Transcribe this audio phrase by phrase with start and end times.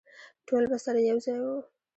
[0.47, 1.57] ټول به سره یوځای وو.